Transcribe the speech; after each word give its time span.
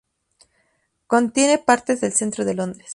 Contiene 1.05 1.59
partes 1.59 2.01
del 2.01 2.13
centro 2.15 2.43
de 2.43 2.55
Londres. 2.55 2.89